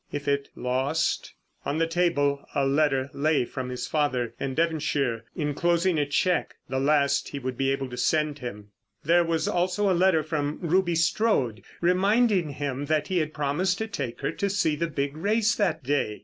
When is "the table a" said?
1.77-2.65